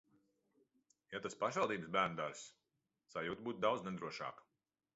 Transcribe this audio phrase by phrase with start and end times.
[1.15, 2.43] Ja tas pašvaldības bērnudārzs,
[3.17, 4.49] sajūta būtu daudz nedrošāka.